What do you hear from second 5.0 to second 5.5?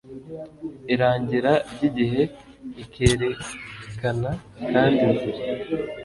inzira